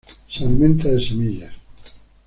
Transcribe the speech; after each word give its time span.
Se 0.27 0.43
alimenta 0.45 0.87
de 0.89 0.99
semillas. 0.99 1.53